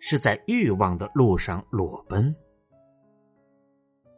[0.00, 2.34] 是在欲望的路上裸奔。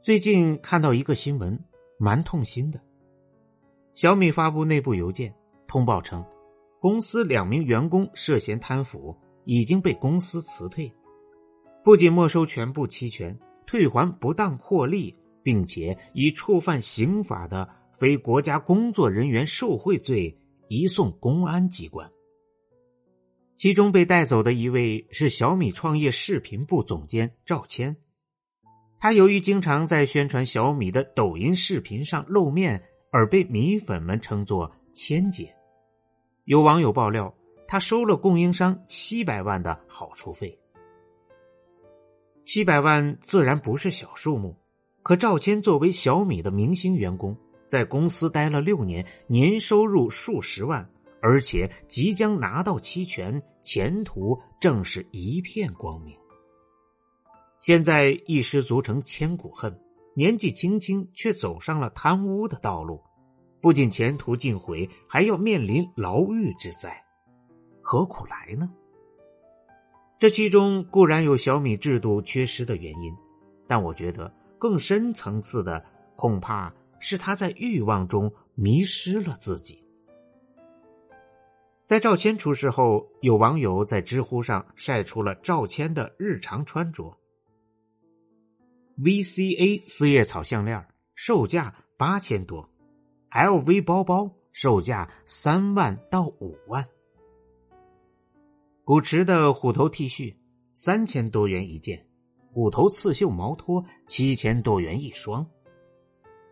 [0.01, 1.63] 最近看到一个新闻，
[1.99, 2.81] 蛮痛心的。
[3.93, 5.35] 小米发布内部邮件
[5.67, 6.25] 通报称，
[6.81, 9.15] 公司两名员工涉嫌贪腐，
[9.45, 10.91] 已经被公司辞退，
[11.85, 20.35] 不仅没收全部期权，退还不当获利，并且以触犯刑法的非国家工作人员受贿罪。
[20.69, 22.11] 移送公安机关。
[23.63, 27.97] 其中被带走的一位是小米创业视频部总监赵谦，
[28.99, 35.55] 他由于经常在宣传小米的抖音视频上露面，而被米粉们称作“谦姐”。
[36.43, 37.33] 有网友爆料，
[37.69, 40.59] 他收了供应商七百万的好处费。
[42.45, 44.57] 七百万自然不是小数目，
[45.05, 47.39] 可赵谦作为小米的明星员工。
[47.69, 50.91] 在公司待了六年，年收入数十万，
[51.21, 56.17] 而且即将拿到期权，前途正是一片光明。
[57.61, 59.81] 现在一失足成千古恨，
[60.15, 63.01] 年纪轻轻却走上了贪污的道路，
[63.61, 67.05] 不仅前途尽毁，还要面临牢狱之灾，
[67.81, 68.71] 何苦来呢？
[70.19, 73.13] 这其中固然有小米制度缺失的原因，
[73.67, 75.85] 但我觉得更深层次的
[76.17, 76.73] 恐怕。
[77.05, 79.82] 是他在欲望中迷失了自己。
[81.93, 87.19] 在赵谦出事后，有网友在知乎上晒出了赵谦的日常穿着
[88.97, 92.67] ：VCA 四叶草项链，售价八千多
[93.31, 96.83] ；LV 包包，售价三万到五万；
[98.85, 100.35] 古驰的虎头 T 恤，
[100.73, 101.99] 三千多元一件；
[102.51, 105.47] 虎头刺绣毛拖，七千多元一双。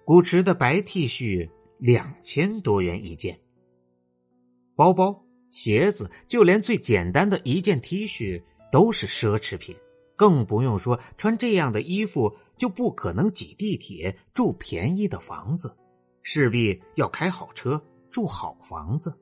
[0.05, 3.41] 古驰的白 T 恤两千多元一件，
[4.77, 9.77] 包包、鞋子，就连最简单的一件 T 恤都是奢侈品，
[10.17, 15.77] 更不用说穿这样的衣服就不可能挤地铁、住便宜的房子，
[16.23, 19.13] 势必要开好车、住好房子。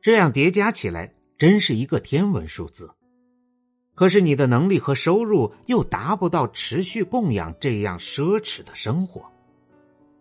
[0.00, 2.90] 这样叠加起来，真是一个天文数字。
[3.94, 9.24] 可是你的能力和收入又达不到持续供养这样奢侈的生活，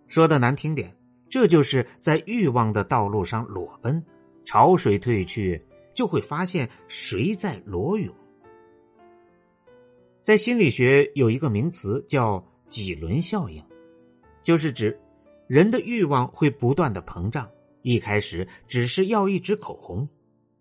[0.08, 0.96] 说的难听点，
[1.30, 4.04] 这就是在欲望的道路上裸奔。
[4.48, 5.62] 潮水退去，
[5.94, 8.16] 就会发现谁在裸泳。
[10.22, 13.62] 在心理学有一个名词叫几轮效应，
[14.44, 14.98] 就是指
[15.48, 17.46] 人的欲望会不断的膨胀。
[17.82, 20.08] 一开始只是要一支口红，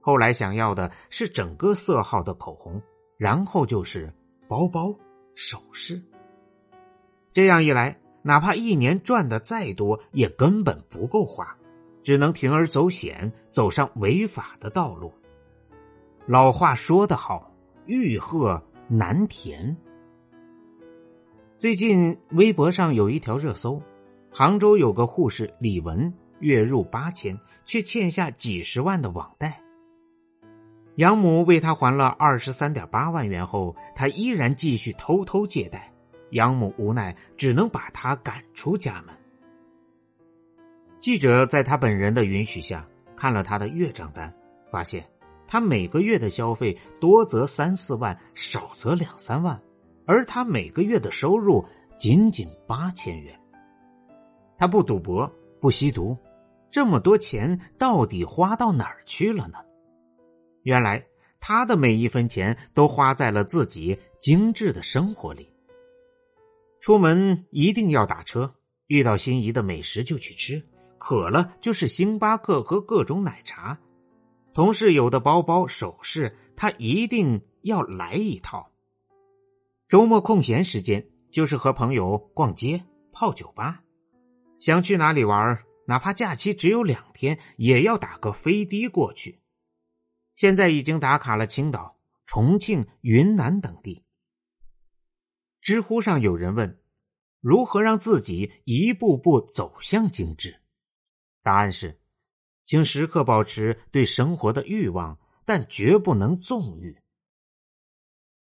[0.01, 2.83] 后来想要的是整个色号的口红。
[3.17, 4.13] 然后就是
[4.49, 4.95] 包包、
[5.37, 6.03] 首饰。
[7.33, 11.57] 这样一来，哪怕一年赚的再多，也根本不够花，
[12.07, 15.13] 只能铤而走险，走上违法的道路。
[16.25, 17.53] 老话说得好
[17.87, 19.77] ，“欲壑难填。”
[21.59, 23.83] 最近微博上有一条热搜：
[24.31, 29.61] 杭州有个护士李文，月入八千，却欠下几十万的网贷。
[30.99, 35.93] 养母为他还了二十三点八万元后，他依然继续偷偷借贷。
[36.31, 39.13] 养母无奈，只能把他赶出家门。
[41.07, 42.85] 记者在他本人的允许下
[43.17, 44.35] 看了他的月账单，
[44.73, 45.09] 发现
[45.47, 49.63] 他每个月的消费多则三四万，少则两三万，
[50.05, 51.65] 而他每个月的收入
[51.97, 53.41] 仅仅八千元。
[54.59, 56.19] 他不赌博，不吸毒，
[56.71, 59.59] 这么多钱到底花到哪儿去了呢？
[60.65, 61.01] 原来
[61.39, 65.49] 他的每一分钱都花在了自己精致的生活里。
[66.81, 68.53] 出门一定要打车，
[68.89, 70.61] 遇到心仪的美食就去吃，
[70.99, 73.79] 渴了就是星巴克和各种奶茶。
[74.53, 78.73] 同事有的包包首饰，他一定要来一套。
[79.89, 82.83] 周末空闲时间就是和朋友逛街、
[83.13, 83.83] 泡酒吧，
[84.59, 89.41] 想去哪里玩，哪怕假期只有两天，也要打个飞的过去。
[90.35, 91.97] 现在已经打卡了青岛、
[92.27, 94.05] 重庆、云南等地。
[95.61, 96.81] 知乎上有人问：
[97.41, 100.61] 如何让自己一步步走向精致？
[101.47, 102.01] 答案是：
[102.65, 106.99] 请时刻保持对生活的欲望，但绝不能纵欲。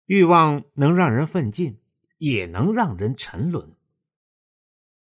[0.07, 1.77] 欲望能让人奋进，
[2.17, 3.75] 也能让人沉沦。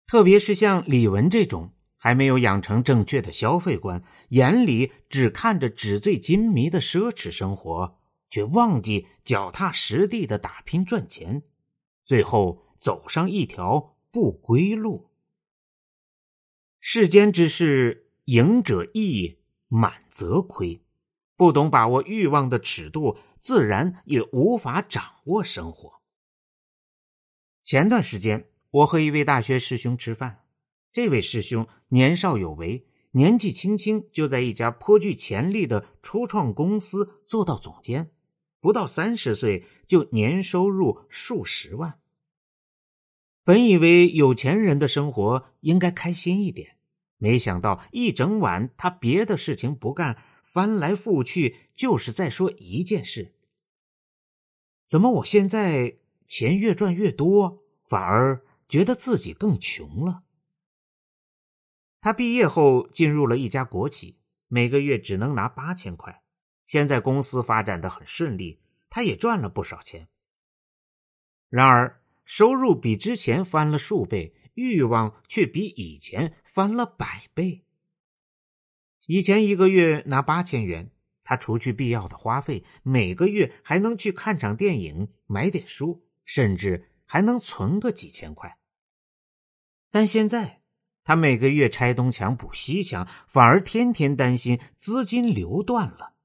[0.07, 7.99] 特别是像李文这种还没有养成正确的消费观，眼里只看着纸醉金迷的奢侈生活，
[8.31, 11.43] 却忘记脚踏实地的打拼赚钱，
[12.03, 15.10] 最后走上一条不归路。
[16.83, 19.37] 世间之事，盈者益，
[19.67, 20.81] 满则亏。
[21.37, 26.01] 不懂把握欲望的尺度，自然也无法掌握生活。
[27.63, 30.43] 前段时间，我和一位大学师兄吃饭，
[30.91, 38.09] 这位师兄年少有为，年纪轻轻就在一家颇具潜力的初创公司做到总监，
[38.59, 42.00] 不到三十岁就年收入数十万。
[43.51, 46.77] 本以为有钱人的生活应该开心一点，
[47.17, 53.35] 没想到一整晚他别的事情不干，翻来覆去就是在说一件事：
[54.87, 60.23] 怎么我现在钱越赚越多，反而觉得自己更穷了？
[61.99, 64.17] 他毕业后进入了一家国企，
[64.47, 66.23] 每个月只能拿八千块。
[66.65, 70.07] 现在公司发展的很顺利，他也赚了不少钱。
[71.49, 72.00] 然而。
[72.31, 77.65] 收入比之前翻了数倍，欲望却比以前翻了百倍。
[79.05, 80.93] 以前一个月拿八千元，
[81.25, 88.57] 他除去必要的花费，每个月还能去看场电影、买点书，甚至还能存个几千块。
[89.89, 90.61] 但现在，
[91.03, 96.15] 他每个月拆东墙补西墙，反而天天担心资金流断了。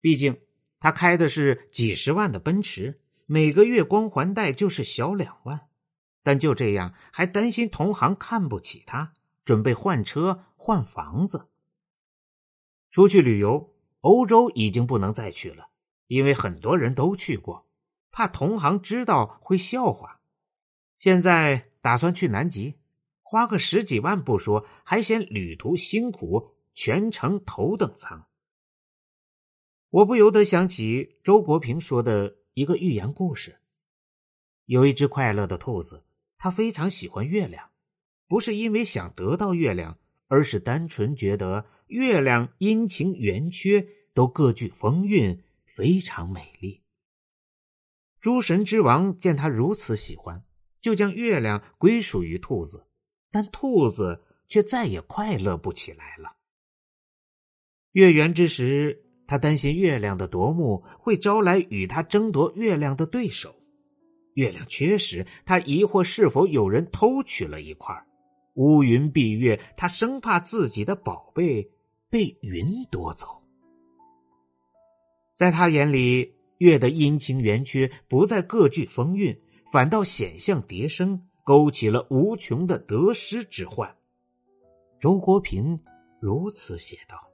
[0.00, 0.40] 毕竟，
[0.80, 3.02] 他开的是几十万的奔驰。
[3.28, 5.68] 每个月光还贷就是小两万，
[6.22, 9.14] 但就这样还担心同行看不起他，
[9.44, 11.48] 准备换车换房子。
[12.88, 15.70] 出去旅游，欧洲已经不能再去了，
[16.06, 17.66] 因为很多人都去过，
[18.12, 20.20] 怕同行知道会笑话。
[20.96, 22.78] 现在打算去南极，
[23.22, 28.28] 花个十几万不说，还嫌旅途辛苦，全程头等舱。
[29.90, 32.36] 我不由得想起周国平说的。
[32.56, 33.58] 一个寓言故事，
[34.64, 36.06] 有一只快乐的兔子，
[36.38, 37.70] 它非常喜欢月亮，
[38.28, 46.82] 不是因为想得到月亮，而是单纯觉得月亮阴晴圆缺都各具风韵，非常美丽。
[48.22, 50.42] 诸神之王见他如此喜欢，
[50.80, 52.88] 就将月亮归属于兔子，
[53.30, 56.38] 但兔子却再也快乐不起来了。
[57.92, 59.02] 月圆之时。
[59.26, 63.54] 他担心月亮的夺目会招来与他争夺月亮的对手，
[64.34, 67.94] 月亮缺时，他疑惑是否有人偷取了一块
[68.54, 71.70] 乌云蔽月，他生怕自己的宝贝
[72.08, 73.26] 被云夺走。
[75.34, 79.38] 在他眼里，月的阴晴圆缺不再各具风韵，
[79.70, 83.94] 反倒险象迭生，勾起了无穷的得失之患。
[84.98, 85.78] 周国平
[86.20, 87.25] 如此写道。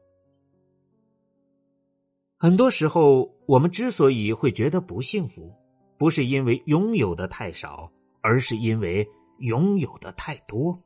[2.42, 5.54] 很多时候，我们之所以会觉得不幸福，
[5.96, 10.76] 不是因为拥有的太少，而是因为拥有的太多。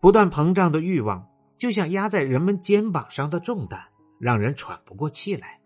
[0.00, 1.28] 不断膨胀的欲望，
[1.58, 3.84] 就像压在人们肩膀上的重担，
[4.18, 5.60] 让人喘不过气来。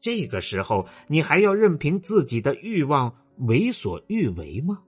[0.00, 4.82] 这个时候，你还要任凭自己的欲望为所欲为吗？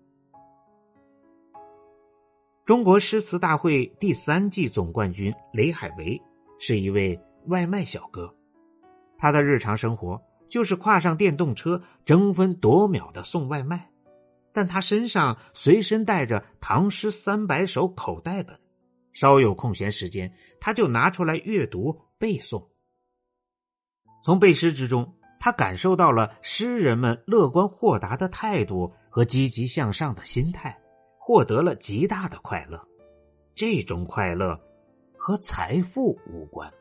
[2.65, 6.21] 中国诗词大会第三季总冠军雷海为
[6.59, 8.35] 是一位外卖小哥。
[9.21, 13.91] 他的日常生活就是跨上电动车，争分夺秒的送外卖，
[14.51, 18.59] 但他身上随身带着《唐诗三百首》口袋本，
[19.13, 22.67] 稍有空闲时间，他就拿出来阅读背诵。
[24.25, 30.81] 从背诗之中，他感受到了诗人们乐观豁达的态度和积极向上的心态，
[31.19, 32.83] 获得了极大的快乐。
[33.55, 34.59] 这种快乐
[35.19, 36.73] 和财富无关。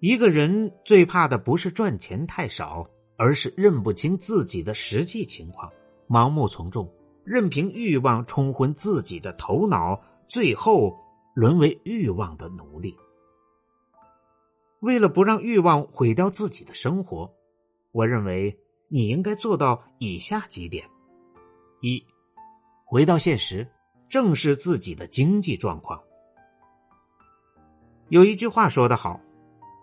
[0.00, 2.86] 一个人最怕的不是赚钱太少，
[3.16, 5.72] 而是认不清自己的实际情况，
[6.06, 6.86] 盲目从众，
[7.24, 9.98] 任凭欲望冲昏自己的头脑，
[10.28, 10.94] 最后
[11.34, 12.94] 沦为欲望的奴隶。
[14.80, 17.32] 为了不让欲望毁掉自己的生活，
[17.90, 18.54] 我认为
[18.88, 20.86] 你应该做到以下几点：
[21.80, 22.04] 一，
[22.84, 23.66] 回到现实，
[24.10, 25.98] 正视自己的经济状况。
[28.10, 29.18] 有一句话说得好。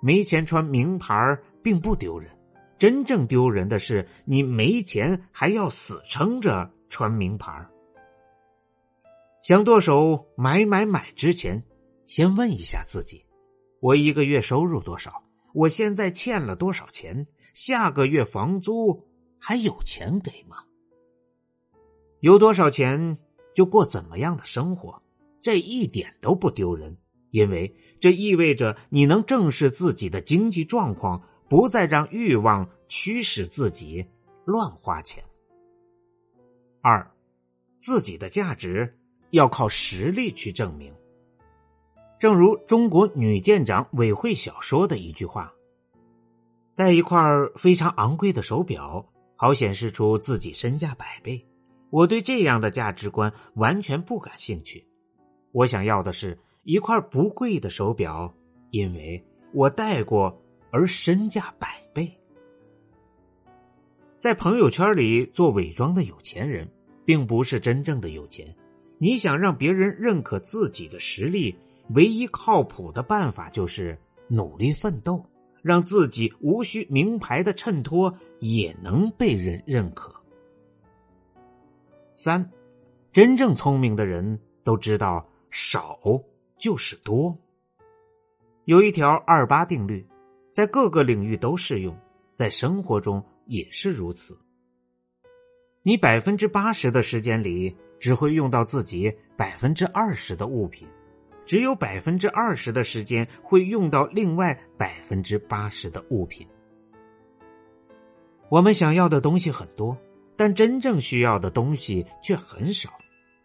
[0.05, 1.15] 没钱穿名牌
[1.63, 2.29] 并不丢人，
[2.77, 7.65] 真正丢人的是你没钱还要死撑着穿名牌。
[9.41, 11.63] 想剁手买买买之前，
[12.05, 13.25] 先问一下自己：
[13.79, 15.23] 我一个月收入多少？
[15.53, 17.25] 我现在欠了多少钱？
[17.53, 19.07] 下个月房租
[19.39, 20.57] 还有钱给吗？
[22.19, 23.17] 有多少钱
[23.55, 25.01] 就过怎么样的生活，
[25.39, 26.97] 这一点都不丢人，
[27.33, 34.05] 因为这意味着你能正视自己的经济状况，不再让欲望驱使自己
[34.45, 35.23] 乱花钱。
[36.83, 37.11] 二，
[37.75, 38.95] 自己的价值
[39.31, 40.93] 要靠实力去证明。
[42.19, 45.51] 正如中国女舰长韦慧晓说的一句话
[46.77, 47.19] ：“戴一块
[47.55, 49.03] 非常昂贵的手表，
[49.35, 51.43] 好显示出自己身价百倍。”
[51.89, 54.87] 我对这样的价值观完全不感兴趣。
[55.51, 58.33] 我想要的是一块不贵的手表，
[58.71, 59.21] 因为
[59.53, 60.41] 我戴过
[60.71, 62.09] 而身价百倍。
[64.17, 66.65] 在朋友圈里做伪装的有钱人，
[67.03, 68.55] 并不是真正的有钱。
[68.97, 71.53] 你想让别人认可自己的实力？
[71.89, 75.21] 唯一靠谱的办法就是努力奋斗，
[75.61, 80.15] 让自己无需名牌的衬托也能被人认可。
[82.15, 82.49] 三，
[83.11, 85.99] 真正聪明的人都知道少
[86.63, 87.37] 就是多。
[88.63, 90.07] 有一条二八定律，
[90.53, 91.93] 在各个领域都适用，
[92.35, 94.39] 在生活中也是如此。
[95.81, 100.87] 你百分之八十的时间里只会用到自己百分之二十的物品。
[101.45, 106.47] 只有百分之二十的时间会用到另外百分之八十的物品。
[108.47, 109.97] 我们想要的东西很多，
[110.37, 112.89] 但真正需要的东西却很少。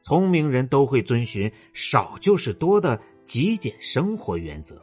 [0.03, 4.81] 聪明人都会遵循“少就是多”的极简生活原则，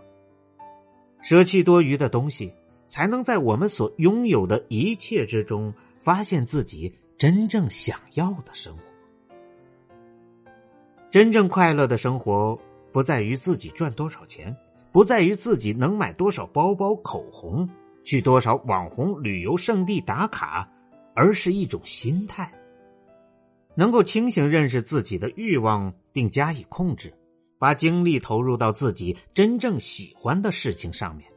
[1.22, 2.54] 舍弃多余的东西，
[2.88, 8.84] 才能在我们所拥有的一切之中，发现自己真正想要的生活。
[11.10, 12.60] 真正快乐的生活。
[12.92, 14.56] 不在于自己赚多少钱，
[14.94, 17.70] 不在于自己能买多少包包、口红，
[18.06, 20.66] 去多少网红旅游胜地打卡，
[21.14, 22.50] 而是一种心态。
[23.76, 27.14] 能够清醒认识自己的欲望，并加以控制，
[27.60, 31.30] 把精力投入到自己真正喜欢的事情上面。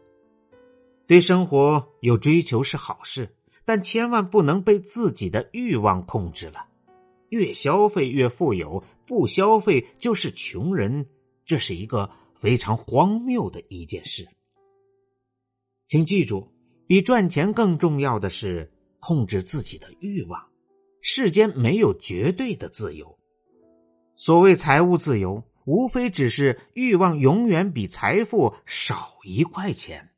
[1.07, 3.29] 对生活有追求是好事，
[3.65, 6.67] 但千万不能被自己的欲望控制了。
[7.31, 11.07] 越消费越富有，不消费就是穷人。
[11.45, 14.29] 这是一个非常荒谬的一件事，
[15.89, 16.47] 请记住，
[16.87, 20.48] 比赚钱更重要的是控制自己的欲望。
[21.11, 23.19] 世间没有绝对的自由，
[24.15, 30.11] 所谓财务自由，无非只是欲望永远比财富少一块钱。